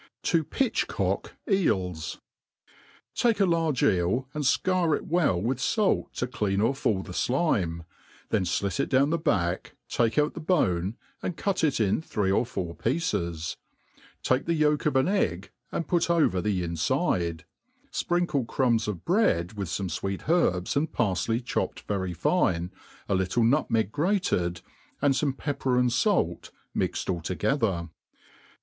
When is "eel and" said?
3.83-4.43